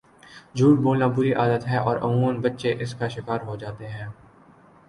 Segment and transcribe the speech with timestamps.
[0.55, 4.07] جھوٹ بولنا بُری عادت ہے اور عموماً بچے اس کا شکار ہوجاتے ہیں